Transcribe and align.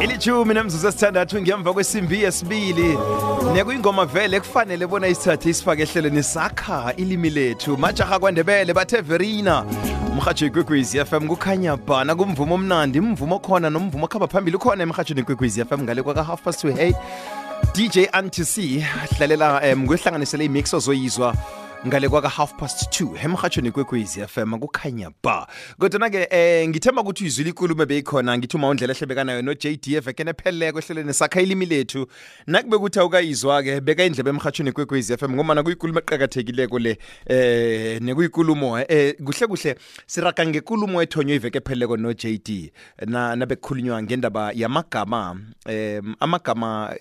ilithumi 0.00 0.54
nemzuzu 0.54 0.88
esithandathu 0.88 1.40
ngemva 1.40 1.72
kwesimbi 1.72 2.22
yesibili. 2.22 2.98
Nekuyingoma 3.52 4.06
vele 4.06 4.40
kufanele 4.40 4.86
bona 4.86 5.08
isithathe 5.08 5.50
isifake 5.50 5.82
ehlelweni 5.82 6.22
sakha 6.22 6.94
ilimi 6.96 7.30
lethu. 7.30 7.76
Majaha 7.78 8.18
kwandebele 8.18 8.74
bathe 8.74 9.00
verina 9.00 9.64
umrhatsho 10.12 10.46
ikwekwezi 10.46 11.04
fm 11.04 11.28
kukhanya 11.28 11.76
bhana 11.76 12.14
kumvumo 12.14 12.54
omnandi 12.54 13.00
mvumo 13.00 13.38
khona 13.38 13.70
nomvumo 13.70 14.06
khaba 14.06 14.26
phambili 14.26 14.56
ukhona 14.56 14.82
emrhatshweni 14.82 15.20
ikwekwezi 15.20 15.64
fm 15.64 15.82
ngale 15.82 16.02
kwaka 16.02 16.24
half 16.24 16.42
past 16.42 16.60
two. 16.60 16.72
Hey 16.72 16.92
dj 17.74 17.98
antc 18.12 18.58
dlalela 19.18 19.72
um 19.72 19.86
kuyihlanganisele 19.86 20.44
imix 20.44 20.74
ozoyizwa. 20.74 21.34
Ngale 21.86 22.08
kwaka 22.08 22.28
half 22.28 22.54
past 22.54 23.00
2 23.00 23.24
emhatshweni 23.24 23.70
kwekwezi 23.70 24.26
fm 24.26 24.58
kukhanya 24.58 25.10
ba. 25.22 25.46
Kodwana-ke 25.78 26.28
eh 26.30 26.68
ngithemba 26.68 27.02
ukuthi 27.02 27.24
izwile 27.26 27.50
ikulumo 27.50 27.86
beyikhona 27.86 28.38
ngithi 28.38 28.56
uma 28.56 28.68
undlela 28.68 28.94
ehlebekanayo 28.94 29.42
no-jd 29.42 29.88
evekene 29.88 30.30
epheleleko 30.30 30.78
ehlelweni 30.78 31.14
sakha 31.14 31.40
ilimi 31.40 31.66
lethu. 31.66 32.06
Nakube 32.46 32.78
kuthi 32.78 32.98
awukayizwa-ke 32.98 33.80
beka 33.80 34.04
indlebe 34.04 34.30
emhatshweni 34.30 34.72
kwekwezi 34.72 35.16
fm 35.16 35.34
ngomana 35.34 35.62
kuyikulumo 35.62 35.98
eqakathekileko 35.98 36.78
le 36.78 36.98
eh 37.26 38.00
nekuyikulumo 38.02 38.78
eh 38.78 39.14
kuhle 39.24 39.46
kuhle 39.46 39.76
siraga 40.06 40.46
ngekulumo 40.46 41.02
ethonywe 41.02 41.36
iveke 41.36 41.58
epheleleko 41.58 41.96
no-jd 41.96 42.72
na 43.06 43.36
nabekukhulunywa 43.36 44.02
ngendaba 44.02 44.52
yamagama 44.52 45.36
um 45.66 46.14
amagama 46.20 46.94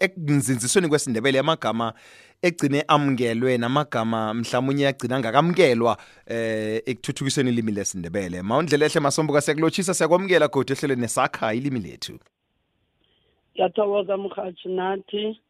ekunzinzisweni 0.00 0.88
kwesindebele 0.88 1.38
amagama 1.38 1.94
egcine 2.42 2.84
amukelwe 2.88 3.58
namagama 3.58 4.34
mhlawumbe 4.34 4.82
yagcina 4.82 5.16
angakamukelwa 5.16 5.98
eh 6.26 6.82
ekuthuthukisweni 6.86 7.50
ilimi 7.50 7.72
lesindebele. 7.72 8.42
Mawundlela 8.42 8.86
ehle 8.86 9.00
masombuka 9.00 9.40
siyakulotshisa 9.40 9.94
siyakwamukela 9.94 10.48
godi 10.48 10.72
ehlelweni 10.72 11.02
nesakha 11.02 11.54
ilimi 11.54 11.80
lethu. 11.80 12.18
Ngiyathokoza 13.54 14.16
mhathi 14.16 14.68
nathi 14.68 15.40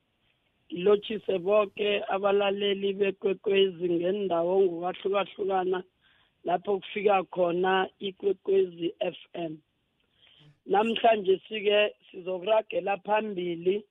ngilotshise 0.73 1.39
bonke 1.39 2.03
abalaleli 2.09 2.93
bekwekwezi 2.93 3.89
ngendawo 3.91 4.61
ngokwahlukahlukana 4.61 5.83
lapho 6.45 6.79
kufika 6.79 7.25
khona 7.25 7.89
ikwekwezi 7.99 8.95
FM 9.17 9.57
namhlanje 10.67 11.41
sike 11.49 11.95
sizokuragela 12.11 12.97
phambili 12.97 13.85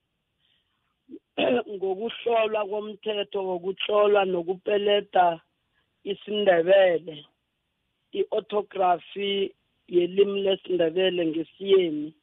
ngokuhlolwa 1.76 2.62
komthetho 2.70 3.40
wokuhlolwa 3.50 4.22
nokupeleda 4.26 5.40
isindebele 6.12 7.26
i-orthography 8.20 9.54
yelimi 9.88 10.42
lesindebele 10.46 11.22
ngesiyeni. 11.26 12.14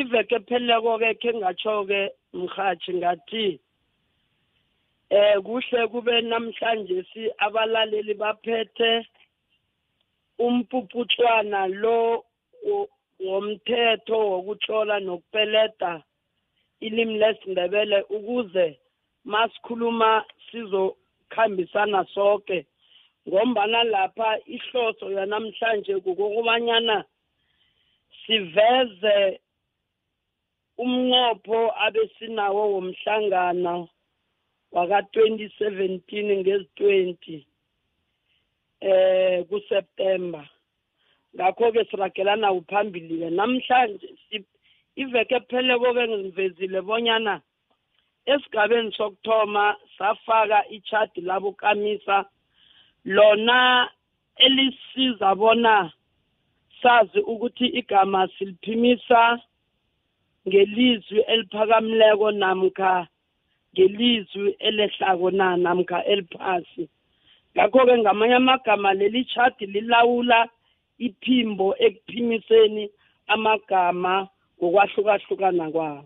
Iveke 0.00 0.38
pheleleko-ke 0.48 1.10
khe 1.20 1.30
ngatsho-ke 1.40 2.00
mhathi 2.32 2.92
ngathi 3.00 3.46
eh 5.10 5.36
kuhle 5.44 5.80
kube 5.92 6.14
namhlanje 6.20 7.04
si 7.12 7.22
abalaleli 7.44 8.14
baphethe 8.14 8.92
umpuputshwana 10.38 11.60
lo 11.82 12.24
womthetho 13.26 14.16
wokutlola 14.30 14.96
nokupeleda 15.00 15.92
ilimi 16.86 17.18
lesindebele 17.18 17.98
ukuze 18.16 18.78
masikhuluma 19.24 20.24
sizokhambisana 20.50 22.04
sonke 22.14 22.66
ngombana 23.28 23.84
lapha 23.84 24.38
ihloso 24.46 25.06
yanamhlanje 25.16 25.94
kukokubanyana 26.04 27.04
siveze 28.20 29.40
umnqopho 30.82 31.60
abesinawo 31.84 32.62
womhlangano 32.74 33.88
waka-2017 34.72 36.40
ngezi-20 36.40 37.44
eh 38.80 39.44
kuSeptember. 39.48 40.46
Ngakho-ke 41.34 41.84
siragelana 41.90 42.52
uphambili-ke 42.52 43.30
namhlanje 43.30 44.08
iveke 44.96 45.40
pheleko-ke 45.48 46.08
ngivezile 46.08 46.80
bonyana 46.80 47.40
esigabeni 48.26 48.92
sokuthoma 48.92 49.76
safaka 49.98 50.68
ichadi 50.68 51.20
labukamisa 51.20 52.24
lona 53.04 53.90
elisiza 54.36 55.34
bona 55.34 55.92
sazi 56.82 57.20
ukuthi 57.20 57.66
igama 57.66 58.28
siliphimisa 58.38 59.40
ngelizwi 60.48 61.20
eliphakamileko 61.20 62.30
namkha 62.30 63.06
ngelizwi 63.74 64.50
elehlako 64.58 65.30
na 65.30 65.56
namkha 65.56 66.04
eliphasi. 66.04 66.88
Ngakho-ke 67.56 67.98
ngamanye 67.98 68.34
amagama 68.34 68.94
leli 68.94 69.24
chadi 69.24 69.66
lilawula 69.66 70.48
iphimbo 70.98 71.76
ekuphimiseni 71.78 72.90
amagama 73.26 74.28
ngokwahlukahlukana 74.62 75.70
kwawo 75.70 76.04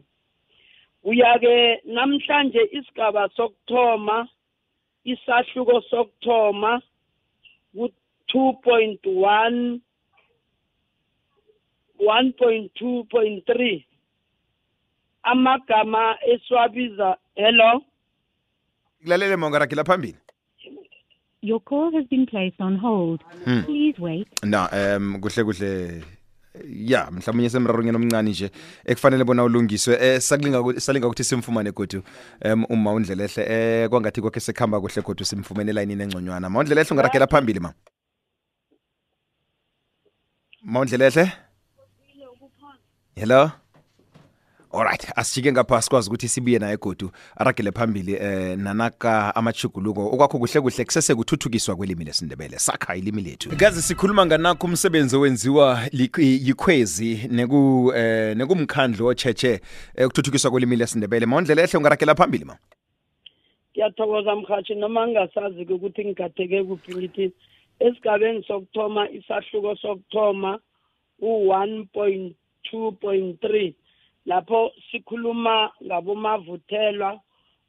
kuya-ke 1.03 1.83
namhlanje 1.84 2.61
isigaba 2.72 3.28
sokuthoma 3.37 4.28
isahluko 5.05 5.81
sokuthoma 5.91 6.83
ku-two 7.77 8.53
point 8.65 9.00
one 9.06 9.81
one 11.99 12.33
point 12.33 12.72
two 12.75 13.05
point 13.11 13.45
three. 13.47 13.87
Amagama 15.22 16.16
esiwabiza 16.27 17.16
hello? 17.34 17.83
Kulalele 19.03 19.37
mongaragela 19.37 19.84
phambili. 19.84 20.19
Your 21.43 21.61
call 21.61 21.93
has 21.93 22.06
been 22.06 22.27
placed 22.27 22.61
on 22.61 22.77
hold. 22.77 23.21
Please 23.45 23.99
wait. 23.99 24.28
na 24.45 24.69
um 24.97 25.21
kuhle 25.21 25.45
kuhle. 25.45 26.03
Ya 26.65 27.11
mhlawumbe 27.11 27.50
semrarongeni 27.50 27.97
omncane 27.97 28.31
nje 28.31 28.50
ekufanele 28.84 29.25
bona 29.25 29.44
ulungiswe. 29.44 29.99
Eh 30.00 30.21
sakulinga 30.21 30.81
salinga 30.81 31.06
ukuthi 31.06 31.25
simfumane 31.25 31.72
godu 31.72 32.03
um 32.44 32.65
uma 32.69 32.93
undlela 32.93 33.25
ehle 33.25 33.43
eh 33.49 33.89
kwangathi 33.89 34.21
kwakhe 34.21 34.41
sekhamba 34.41 34.81
kuhle 34.81 35.03
godu 35.03 35.25
simfumene 35.25 35.71
elayinini 35.71 36.03
engconywana. 36.03 36.50
Ma 36.50 36.61
undlela 36.61 36.81
ehle 36.81 36.91
ungaragela 36.91 37.27
phambili 37.27 37.61
ma? 37.61 37.72
Ma 40.62 40.81
undlela 40.81 41.06
ehle 41.06 41.33
hello? 43.16 43.50
Alright 44.76 45.12
asijike 45.16 45.53
ngapha 45.53 45.82
sikwazi 45.82 46.10
ukuthi 46.10 46.28
sibuye 46.28 46.59
naye 46.59 46.76
godu 46.76 47.10
aragele 47.37 47.72
phambili 47.72 48.14
eh 48.14 48.59
nanaka 48.59 49.37
amachuguluko 49.37 50.06
okwakho 50.06 50.38
kuhle 50.38 50.60
kuhle 50.60 50.84
kusese 50.84 51.14
kuthuthukiswa 51.14 51.76
kwelimi 51.76 52.04
lesindebele 52.04 52.59
sakha 52.59 52.97
ilimi 52.97 53.22
lethu. 53.22 53.56
Gazi 53.56 53.82
sikhuluma 53.82 54.26
nganakho 54.26 54.66
umsebenzi 54.66 55.16
owenziwa 55.16 55.81
yikhwezi 56.19 57.28
neku 57.31 57.92
eh 57.97 58.36
nekumkhandlo 58.36 59.06
ocheche 59.06 59.60
eh, 59.94 60.06
ukuthuthukiswa 60.06 60.50
kwelimi 60.50 60.76
lesindebele. 60.76 61.26
Mondlela 61.26 61.62
ehle 61.62 61.78
ungaragela 61.78 62.15
phambili 62.15 62.44
ma. 62.44 62.56
Ngiyathokoza 63.72 64.36
mhathi 64.36 64.75
noma 64.75 65.06
ngingasazi 65.06 65.62
ukuthi 65.62 66.04
ngigatheke 66.04 66.65
kuphi 66.65 66.97
ngithi 66.97 67.32
esigabeni 67.81 68.44
sokuthoma 68.44 69.10
isahluko 69.10 69.76
sokuthoma 69.76 70.59
u1.2.3 71.22 73.75
lapho 74.26 74.72
sikhuluma 74.91 75.72
ngabomavuthelwa 75.84 77.20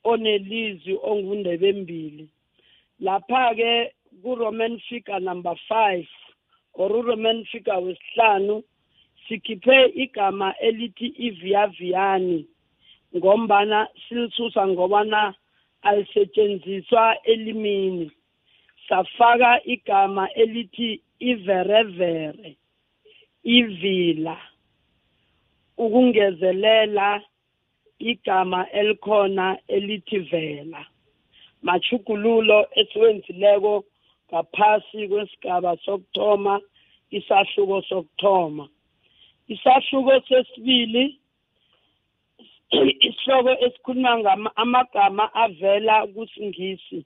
onelizwi 0.03 0.99
ongundebe 1.03 1.73
mbili 1.73 2.29
lapha-ke 2.99 3.93
ku-roman 4.21 4.79
figure 4.89 5.19
number 5.19 5.55
five 5.67 6.07
or 6.73 6.91
uroman 6.91 7.45
figure 7.45 7.77
wesihlanu 7.77 8.63
sikhiphe 9.27 9.85
igama 9.95 10.57
elithi 10.57 11.07
iviyaviyani 11.07 12.45
ngombana 13.15 13.87
silisusa 14.09 14.67
ngobana 14.67 15.33
alisetshenziswa 15.81 17.21
elimini. 17.23 18.11
Safaka 18.89 19.63
igama 19.63 20.33
elithi 20.33 21.01
iverevere 21.19 22.57
ivila. 23.43 24.37
Ukungezelela 25.77 27.21
igama 27.99 28.69
elikhona 28.71 29.57
elithi 29.67 30.19
vela. 30.19 30.85
Machugululo 31.61 32.67
esiwenzileko 32.79 33.83
ngaphasi 34.29 35.07
kwesigaba 35.07 35.77
sokuthoma 35.85 36.61
isahluko 37.11 37.81
sokuthoma. 37.81 38.67
Isahluko 39.47 40.13
sesibili 40.27 41.19
isihloko 43.07 43.51
esikhuluma 43.65 44.17
ngama 44.19 44.49
amagama 44.55 45.33
avela 45.33 46.07
kusingisi 46.07 47.05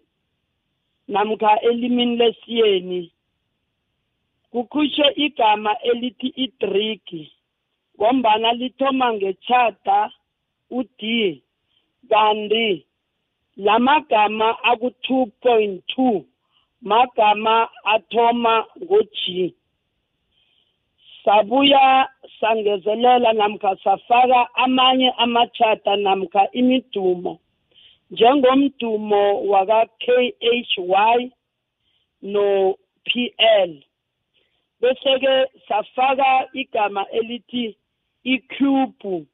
namkha 1.07 1.62
elimini 1.62 2.15
lesiyeni 2.15 3.12
kukhutshwe 4.51 5.13
igama 5.15 5.79
elithi 5.79 6.27
idrigi. 6.27 7.31
Ngombana 8.01 8.53
lithoma 8.53 9.13
ngechata 9.13 10.09
u-D 10.71 11.01
kanti 12.09 12.86
lamagama 13.57 14.63
aku-2.2 14.63 16.24
magama 16.81 17.69
athoma 17.83 18.65
ngo-G. 18.83 19.53
Sabuya 21.24 22.09
sangezelela 22.39 23.33
namkha 23.33 23.75
safaka 23.83 24.56
amanye 24.56 25.13
amachata 25.18 25.95
namkha 25.95 26.51
imidumo 26.51 27.39
njengomdumo 28.12 29.45
waka-KHY 29.51 31.31
no-PL 32.21 33.71
bese-ke 34.81 35.36
safaka 35.68 36.48
igama 36.53 37.06
elithi 37.09 37.77
icube 38.23 39.25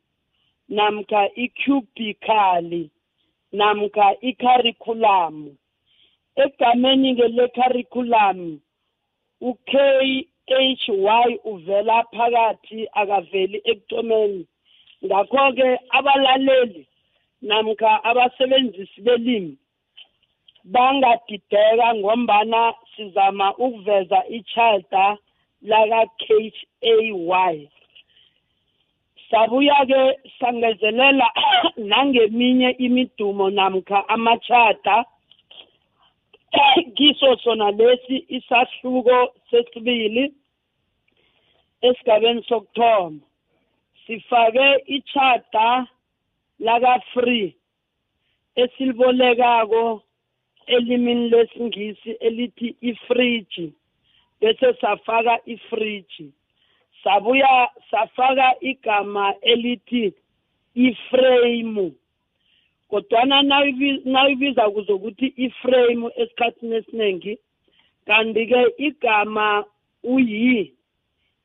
namkha 0.69 1.29
icubically 1.35 2.89
namkha 3.53 4.15
i-curriculum. 4.21 5.57
Egameni-ke 6.37 7.27
le-curriculum 7.27 8.59
u-KHY 9.41 11.39
uvela 11.45 12.03
phakathi 12.13 12.87
akaveli 12.93 13.61
ekuthomeni. 13.71 14.45
Ngakho-ke 15.05 15.79
abalaleli 15.97 16.87
namkha 17.41 18.03
abasebenzisi 18.03 19.01
belimi 19.01 19.57
bangadideka 20.73 21.95
ngombana 21.95 22.73
sizama 22.95 23.53
ukuveza 23.57 24.19
ichalta 24.37 25.17
laka-KHAY 25.61 27.69
sabuya-ke 29.29 30.01
sangezelela 30.39 31.27
nangeminye 31.89 32.69
imidumo 32.69 33.49
namkha 33.49 34.09
amachata 34.09 35.05
kiso 36.95 37.35
sona 37.43 37.71
lesi 37.71 38.25
isahluko 38.29 39.33
sesibili 39.49 40.33
esigabeni 41.81 42.43
sokuthoma. 42.43 43.19
Sifake 44.07 44.83
ichata 44.85 45.87
laka-free 46.59 47.55
esilibolekako 48.55 50.01
elimini 50.67 51.29
lesingisi 51.29 52.11
elithi 52.11 52.75
ifriji 52.81 53.73
bese 54.41 54.73
safaka 54.81 55.39
ifriji 55.45 56.31
sabuya 57.03 57.69
safaka 57.91 58.55
igama 58.61 59.33
elithi 59.41 60.13
iframe. 60.75 61.93
Kodwana 62.89 63.41
nayibiza 64.05 64.69
kuzokuthi 64.69 65.33
iframe 65.37 66.09
esikhathini 66.15 66.75
esiningi 66.75 67.37
kanti-ke 68.05 68.61
igama 68.77 69.65
uyi 70.03 70.73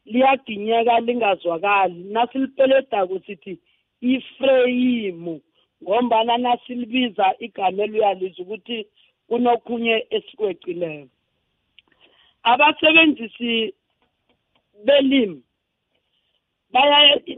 liyaginyeka 0.06 1.00
lingazwakali. 1.00 2.04
Nasilipeledako 2.14 3.18
sithi 3.26 3.58
ifreyimu 4.00 5.40
ngombana 5.82 6.38
nasilibiza 6.38 7.34
igama 7.38 7.82
eluyaliza 7.82 8.42
ukuthi 8.42 8.86
kunokhunye 9.28 10.06
esikweqileyo 10.10 11.08
abasebenzisi 12.42 13.74
belimi. 14.84 15.42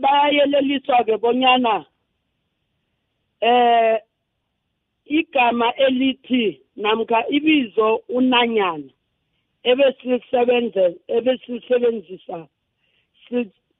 Bayayeleliswa 0.00 1.04
ke 1.04 1.16
bonyana 1.16 1.84
eh 3.40 3.98
igama 5.04 5.74
elithi 5.74 6.60
namkha 6.76 7.28
ibizo 7.28 7.96
unanyana 8.08 8.90
ebesilisebenza 9.62 10.84
ebesilisebenzisa 11.16 12.38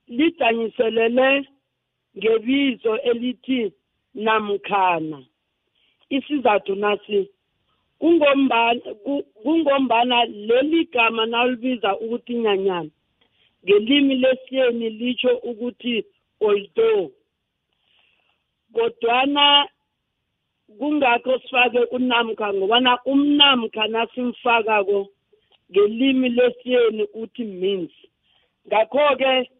lidanyiselele 0.09 1.47
ngebizo 2.19 2.93
elithi 3.11 3.73
namkhana. 4.15 5.23
Isizathu 6.11 6.75
nasi 6.75 7.31
kungombana 7.99 8.81
kungombana 9.43 10.25
leli 10.25 10.85
gama 10.85 11.27
nalibiza 11.27 11.99
ukuthi 11.99 12.35
nyanyana 12.35 12.91
ngelimi 13.65 14.15
lesiyeni 14.15 14.91
litsho 14.91 15.37
ukuthi 15.37 16.05
although 16.41 17.11
kodwana 18.75 19.69
kungakho 20.79 21.39
sifake 21.39 21.79
unamkha 21.79 22.55
ngobana 22.55 22.99
umnamkha 23.05 23.87
nasimfakako 23.87 25.09
ngelimi 25.71 26.29
lesiyeni 26.29 27.05
uthi 27.15 27.45
means. 27.45 27.93
Ngakho-ke 28.67 29.51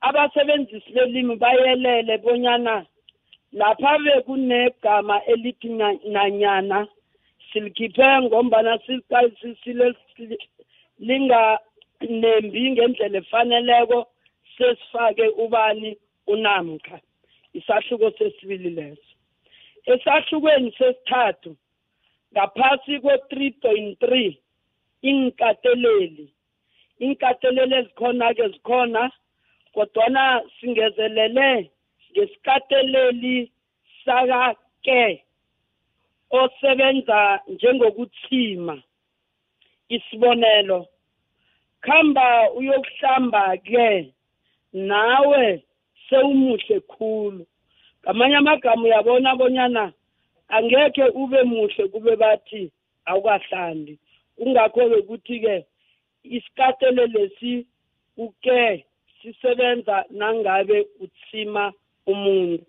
abasebenzisi 0.00 0.92
belimi 0.92 1.36
bayelele 1.36 2.18
bonyana 2.18 2.86
lapha 3.52 3.98
bekunegama 3.98 5.24
elithi 5.24 5.68
nanyana 6.12 6.86
silikhiphe 7.52 8.22
ngombana 8.22 8.78
linganembi 12.00 12.70
ngendlela 12.70 13.18
efaneleko 13.18 14.06
sesifake 14.56 15.28
ubani 15.28 15.98
unamkha. 16.26 17.00
Isahluko 17.52 18.10
sesibili 18.18 18.70
leso. 18.70 19.02
Esahlukweni 19.86 20.72
sesithathu 20.78 21.56
ngaphasi 22.32 23.00
kwe-3.3 23.00 24.36
inkateleli 25.02 26.32
inkateleli 26.98 27.74
ezikhona-ke 27.74 28.48
zikhona 28.48 29.10
kodwana 29.74 30.42
singezelele 30.60 31.70
ngesikateleli 32.12 33.52
saka-ke 34.04 35.24
osebenza 36.30 37.40
njengokuthima 37.48 38.82
isibonelo. 39.88 40.86
Khamba 41.80 42.50
uyokuhlamba-ke 42.52 44.12
nawe 44.72 45.62
sewumuhle 46.08 46.80
khulu. 46.80 47.46
Ngamanye 48.02 48.36
amagama 48.36 48.82
uyabona 48.82 49.36
bonyana 49.36 49.92
angekhe 50.48 51.04
ube 51.14 51.42
muhle 51.42 51.88
kube 51.92 52.16
bathi 52.16 52.70
awukahlambi 53.06 53.98
kungakho-ke 54.36 55.02
kuthi-ke 55.08 55.66
isikatele 56.24 57.06
lesi 57.06 57.66
uke 58.16 58.84
sisebenza 59.22 60.04
nangabe 60.10 60.86
utsima 61.00 61.72
umuntu. 62.06 62.64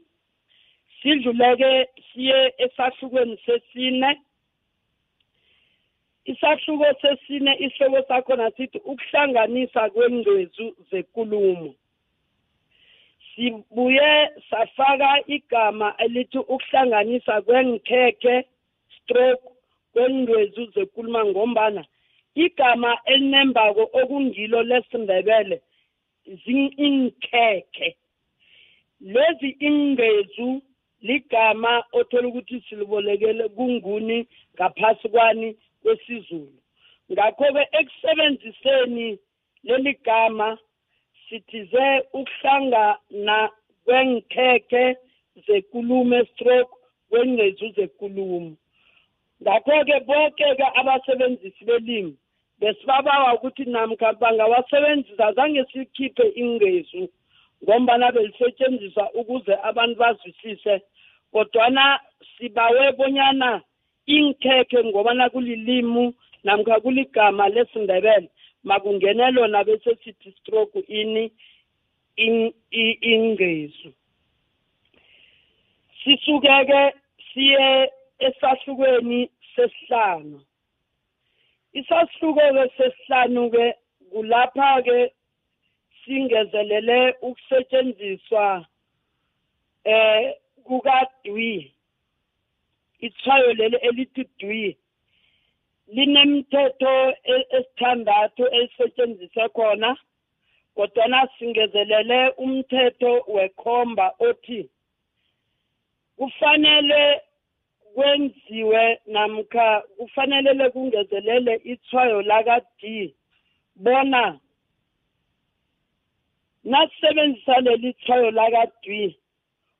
Sidluleke 1.01 1.87
siye 2.13 2.53
esahlukweni 2.57 3.37
sesine. 3.45 4.21
Isahluko 6.25 6.85
sesine 7.01 7.55
isihloko 7.59 8.07
sakhona 8.07 8.51
sithi 8.51 8.77
ukuhlanganisa 8.77 9.89
kwengcezu 9.89 10.75
zekulumo. 10.91 11.75
Sibuye 13.35 14.29
safaka 14.49 15.23
igama 15.27 15.95
elithi 15.97 16.37
ukuhlanganisa 16.37 17.41
kwengikhekhe 17.41 18.45
stroke 18.95 19.43
kwengcezu 19.93 20.65
zekuluma 20.65 21.25
ngombana 21.25 21.85
igama 22.35 22.97
elinembako 23.05 23.89
okungilo 23.93 24.63
lesindebele 24.63 25.61
zingikhekhe 26.45 27.95
lezi 29.01 29.49
ingcezu 29.59 30.61
ligama 31.01 31.83
othola 31.91 32.27
ukuthi 32.27 32.61
silibolekele 32.69 33.49
kunguni 33.49 34.27
ngaphasi 34.55 35.09
kwani 35.09 35.55
kwesizulu. 35.81 36.59
Ngakho-ke 37.11 37.63
ekusebenziseni 37.79 39.19
leli 39.63 39.93
gama 40.05 40.57
sithize 41.29 41.85
ukuhlangana 42.13 43.49
kwengikhekhe 43.85 44.97
zekulumo 45.47 46.25
stroke 46.25 46.73
kwengcezu 47.09 47.67
zekulumo. 47.75 48.55
Ngakho-ke 49.41 49.99
bonke-ke 50.07 50.65
abasebenzisi 50.79 51.65
belimi 51.65 52.17
besibabawa 52.59 53.33
ukuthi 53.33 53.65
namkha 53.65 54.13
bangawasebenzisa 54.13 55.33
zange 55.33 55.65
sikhiphe 55.71 56.25
ingezu 56.35 57.09
ngombana 57.63 58.11
belisetshenziswa 58.11 59.11
ukuze 59.13 59.53
abantu 59.63 59.95
bazwisise 59.95 60.81
kodwana 61.31 61.99
sibawe 62.37 62.91
bonyana 62.91 63.61
inkhekhe 64.15 64.79
ngobana 64.89 65.29
kulilimu 65.29 66.13
namkha 66.43 66.79
kuligama 66.83 67.49
lesindebele. 67.49 68.29
Makungene 68.63 69.31
lona 69.31 69.63
bese 69.63 69.95
sithi 70.03 70.31
stroke 70.39 70.79
ini 70.87 71.31
in- 72.17 72.53
i- 72.71 72.99
ingezu 73.13 73.93
sisukeke 76.03 76.81
siye 77.33 77.91
esahlukweni 78.19 79.29
sesihlanu. 79.55 80.41
Isahluko-ke 81.73 82.63
sesihlanu-ke 82.77 83.65
kulapha-ke 84.11 84.99
singezelele 86.03 86.99
ukusetshenziswa 87.21 88.65
eh 89.85 90.33
kukadwi. 90.65 91.71
Ithwayo 92.99 93.53
leli 93.53 93.77
elithi 93.87 94.23
dwi 94.39 94.77
linemithetho 95.87 96.93
e- 97.33 97.47
esithandathu 97.57 98.43
elisetshenziswe 98.47 99.49
khona 99.55 99.97
kodwana 100.75 101.19
singezelele 101.35 102.19
umthetho 102.43 103.11
wekhomba 103.27 104.05
othi 104.19 104.69
kufanele 106.17 107.21
kwenziwe 107.93 108.99
namkha 109.05 109.67
kufanelele 109.97 110.69
kungezelele 110.69 111.53
ithwayo 111.63 112.21
laka-D 112.21 113.13
bona 113.75 114.39
nasebenzisa 116.63 117.59
leli 117.59 117.93
thwayo 117.93 118.31
laka-D 118.31 119.15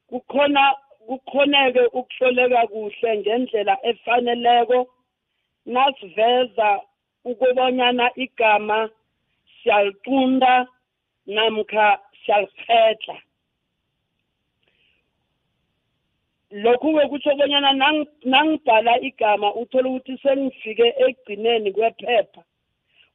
kukhona 0.08 0.76
kukhoneke 1.10 1.84
ukuhloleka 2.00 2.62
kuhle 2.72 3.10
ngendlela 3.18 3.76
efaneleko. 3.90 4.80
Nasiveza 5.66 6.70
ukubonyana 7.30 8.06
igama 8.16 8.90
siyaliqunda 9.58 10.68
namkha 11.36 11.88
siyaliphetla. 12.26 13.18
Lokhu-ke 16.52 17.04
kutsho 17.10 17.36
bonyana 17.38 17.72
nang- 17.82 18.08
nangibhala 18.24 18.94
igama 19.02 19.54
uthole 19.62 19.90
ukuthi 19.90 20.18
sengifike 20.24 20.88
ekugcineni 21.04 21.72
kwephepha 21.72 22.42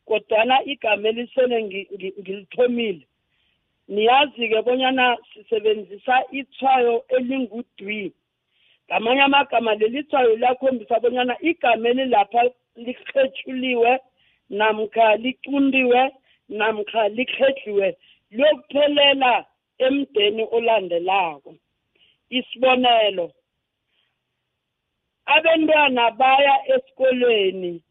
kodwana 0.06 0.56
igama 0.72 1.08
elisele 1.08 1.56
ngi- 1.66 1.88
ngi- 1.94 2.14
ngilithomile. 2.20 3.06
Niyazi-ke 3.88 4.62
bonyana 4.62 5.16
sisebenzisa 5.34 6.14
ithwayo 6.30 7.04
elingudwi 7.08 8.12
ngamanye 8.86 9.22
amagama 9.22 9.74
leli 9.74 10.02
thwayo 10.08 10.36
liyakhombisa 10.36 11.00
bonyana 11.00 11.34
igama 11.40 11.88
elilapha 11.88 12.42
likhethuliwe 12.76 13.92
namkha 14.50 15.16
licundiwe 15.16 16.12
namkha 16.48 17.08
likhetliwe 17.08 17.96
liyokuphelela 18.30 19.44
emdeni 19.78 20.42
olandelako. 20.56 21.54
Isibonelo 22.30 23.26
abantwana 25.26 26.10
baya 26.10 26.56
esikolweni 26.74 27.82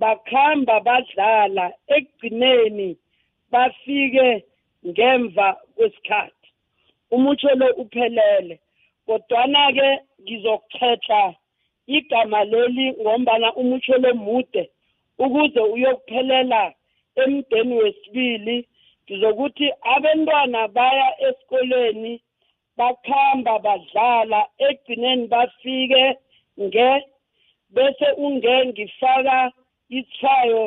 bakhamba 0.00 0.80
badlala 0.80 1.72
ekugcineni 1.96 2.88
bafike 3.52 4.44
ngemva 4.88 5.46
kwesikhathi. 5.74 6.48
Umutsho 7.10 7.50
lo 7.60 7.68
uphelele 7.82 8.60
kodwana-ke 9.06 9.88
ngizokukhetha 10.22 11.34
igama 11.86 12.44
leli 12.44 12.86
ngombana 13.00 13.48
umutsho 13.60 13.94
lo 14.04 14.14
mude 14.14 14.70
ukuze 15.18 15.60
uyokuphelela 15.74 16.62
emdeni 17.22 17.74
wesibili 17.80 18.56
ngizokuthi 19.04 19.66
abantwana 19.94 20.68
baya 20.76 21.08
esikolweni 21.26 22.12
bakhamba 22.78 23.54
badlala 23.64 24.40
ekugcineni 24.66 25.24
bafike 25.32 26.04
nge 26.62 26.90
bese 27.74 28.08
unge 28.26 28.54
ngifaka 28.66 29.38
ithwayo 29.98 30.64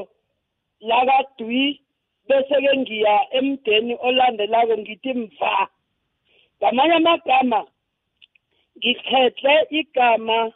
lakadwi 0.90 1.64
bese-ke 2.30 2.72
ngiya 2.78 3.16
emdeni 3.38 3.94
olandelako 4.08 4.78
ngithi 4.78 5.14
mva. 5.14 5.68
Ngamanye 6.58 6.96
amagama 7.00 7.60
ngikhethe 8.78 9.54
igama 9.80 10.52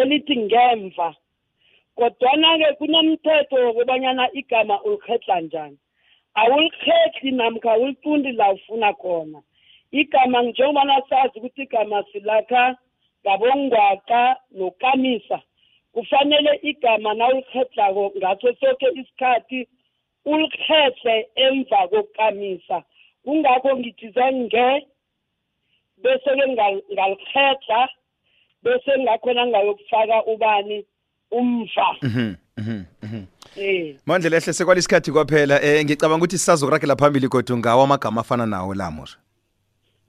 elithi 0.00 0.36
ngemva 0.36 1.08
kodwana-ke 1.96 2.68
kunomthetho 2.78 3.56
wokubanyana 3.64 4.24
igama 4.40 4.82
ulikhetla 4.82 5.40
njani. 5.40 5.78
Awulikhetli 6.40 7.30
namkha 7.30 7.72
awulifundi 7.72 8.32
la 8.32 8.52
ufuna 8.52 8.92
khona. 8.92 9.42
Igama 9.90 10.42
njengobana 10.42 11.02
sazi 11.08 11.38
ukuthi 11.38 11.62
igama 11.62 12.04
silakha 12.12 12.76
ngabongwaqa 13.22 14.36
nokamisa 14.58 15.38
kufanele 15.92 16.52
igama 16.62 17.14
nawulikhetlako 17.14 18.12
ngaso 18.16 18.48
soke 18.60 18.86
isikhathi 19.00 19.68
ulikhetle 20.24 21.26
emva 21.34 21.88
kokukamisa. 21.90 22.82
Kungakho 23.24 23.76
ngithi 23.76 24.10
zenge 24.10 24.86
bese-ke 26.02 26.46
ngal- 26.52 26.82
ngalikhetla 26.92 27.88
bese 28.62 28.92
ngakhona 28.98 29.46
ngayokufaka 29.46 30.24
ubani 30.26 30.84
umva. 31.30 31.86
Mhm, 32.02 32.34
mhm, 32.58 32.84
mhm. 33.02 33.24
eh 33.56 33.96
mandlela 34.06 34.36
ehle 34.36 34.52
sekwalisikhathi 34.52 35.12
kwaphela. 35.12 35.62
Eh 35.62 35.84
ngicabanga 35.84 36.24
ukuthi 36.24 36.38
sisazokuragela 36.38 36.96
phambili 36.96 37.28
kodwa 37.28 37.58
ngawo 37.58 37.82
amagama 37.82 38.20
afana 38.20 38.46
nawo 38.46 38.74
lamur 38.74 39.08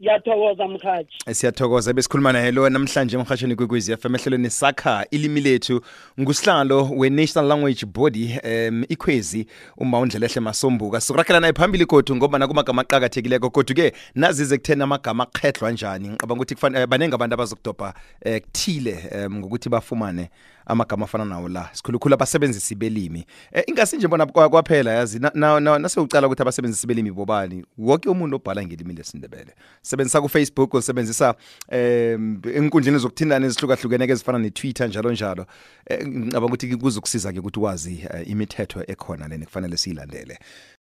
ngiyathokoza 0.04 0.68
mkhathi 0.68 1.18
siyathokoza 1.32 1.94
besikhuluma 1.94 2.34
naye 2.34 2.52
lo 2.52 2.70
namhlanje 2.70 3.18
emhatshweni 3.18 3.56
kwekwezi 3.56 3.98
FM 3.98 4.16
ehlelweni 4.16 4.50
sakha 4.50 5.06
ilimi 5.12 5.42
lethu 5.42 5.82
ngusihlalo 6.20 6.90
we-national 6.96 7.48
language 7.48 7.86
body 7.86 8.40
um 8.44 8.84
ikhwezi 8.90 9.48
uma 9.78 10.00
undlelehle 10.00 10.42
masombuka. 10.42 11.02
Sikuragela 11.02 11.40
naye 11.40 11.54
phambili 11.54 11.86
kodwa 11.86 12.16
ngoba 12.16 12.40
nakumagama 12.40 12.82
aqakathekileko 12.82 13.50
kodwa-ke 13.50 13.94
nazize 14.16 14.58
kutheni 14.58 14.84
amagama 14.84 15.24
akhethlwa 15.24 15.72
njani? 15.72 16.10
Ngicabanga 16.10 16.34
ukuthi 16.34 16.56
kufane- 16.56 16.80
eh, 16.80 16.88
baningi 16.88 17.16
abantu 17.16 17.34
abazokudobha 17.34 17.94
um 18.26 18.40
kuthile 18.40 19.10
um 19.26 19.38
ngokuthi 19.38 19.70
bafumane 19.70 20.30
amagama 20.66 21.06
afana 21.06 21.26
nawo 21.26 21.50
la 21.50 21.70
sikhulukhulu 21.74 22.14
abasebenzisi 22.14 22.76
belimi 22.76 23.26
um 23.56 23.62
ingasi 23.68 23.98
nje 23.98 24.08
bona 24.08 24.26
kwa- 24.26 24.50
kwaphela 24.50 24.92
yazi 24.92 25.20
na- 25.20 25.32
na- 25.36 25.60
na- 25.60 25.80
nasewucala 25.80 26.28
ukuthi 26.28 26.42
abasebenzisi 26.42 26.88
belimi 26.88 27.12
bobani? 27.12 27.66
Woke 27.78 28.10
umuntu 28.10 28.36
obhala 28.36 28.64
ngelimi 28.66 28.94
lesindebele. 28.94 29.54
Sebenzisa 29.82 30.22
kufacebook 30.22 30.74
usebenzisa 30.74 31.36
um 31.72 32.42
enkundleni 32.56 32.98
zokuthindana 32.98 33.46
ezihlukahlukeneke 33.46 34.12
ezifana 34.14 34.40
netwitter 34.40 34.88
njalo 34.88 35.12
njalo. 35.12 35.46
Um 35.90 36.08
ngicabanga 36.08 36.46
ukuthi 36.46 36.76
kuzokusiza-ke 36.78 37.40
ukuthi 37.40 37.60
wazi 37.60 38.08
eh, 38.14 38.30
imithetho 38.30 38.84
ekhona 38.88 39.28
leni 39.28 39.46
kufanele 39.46 39.78
siyilandele. 39.78 40.40